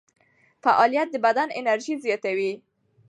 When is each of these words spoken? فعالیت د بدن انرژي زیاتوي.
فعالیت 0.63 1.07
د 1.11 1.15
بدن 1.25 1.47
انرژي 1.59 1.95
زیاتوي. 2.05 2.53